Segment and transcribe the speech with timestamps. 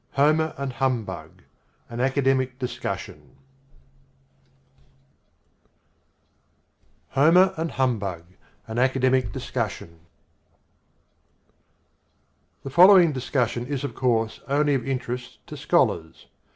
[0.13, 1.43] HOMER AND HUMBUG
[1.87, 3.37] AN ACADEMIC DISCUSSION
[7.09, 8.23] Homer and Humbug,
[8.65, 9.99] an Academic Discussion
[12.63, 16.25] THE following discussion is of course only of interest to scholars.